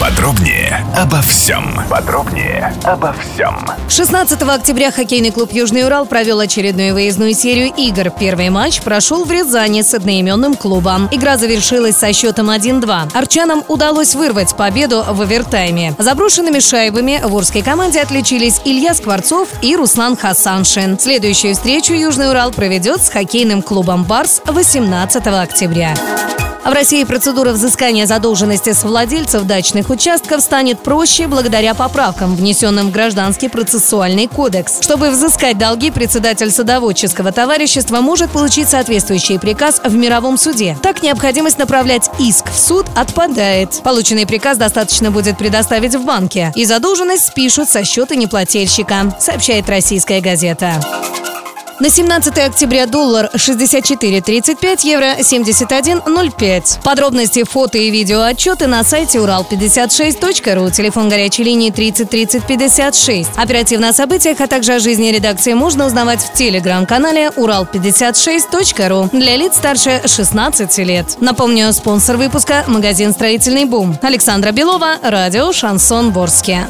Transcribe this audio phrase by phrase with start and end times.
[0.00, 1.64] Подробнее обо всем.
[1.88, 3.56] Подробнее обо всем.
[3.88, 8.10] 16 октября хоккейный клуб «Южный Урал» провел очередную выездную серию игр.
[8.10, 11.08] Первый матч прошел в Рязани с одноименным клубом.
[11.10, 13.16] Игра завершилась со счетом 1-2.
[13.16, 15.94] Арчанам удалось вырвать победу в овертайме.
[15.98, 20.98] Заброшенными шайбами в Урской команде отличились Илья Скворцов и Руслан Хасаншин.
[20.98, 25.94] Следующую встречу «Южный Урал» проведет с хоккейным клубом «Барс» 18 октября.
[26.66, 32.90] В России процедура взыскания задолженности с владельцев дачных участков станет проще благодаря поправкам, внесенным в
[32.90, 34.80] Гражданский процессуальный кодекс.
[34.80, 40.76] Чтобы взыскать долги, председатель садоводческого товарищества может получить соответствующий приказ в мировом суде.
[40.82, 43.80] Так необходимость направлять иск в суд отпадает.
[43.84, 50.20] Полученный приказ достаточно будет предоставить в банке, и задолженность спишут со счета неплательщика, сообщает российская
[50.20, 50.80] газета.
[51.78, 56.82] На 17 октября доллар 64.35, евро 71.05.
[56.82, 63.30] Подробности, фото и видео отчеты на сайте урал56.ру, телефон горячей линии 30 30 56.
[63.36, 69.56] Оперативно о событиях, а также о жизни редакции можно узнавать в телеграм-канале урал56.ру для лиц
[69.56, 71.16] старше 16 лет.
[71.20, 73.98] Напомню, спонсор выпуска– магазин «Строительный бум».
[74.00, 76.66] Александра Белова, радио «Шансон Ворске».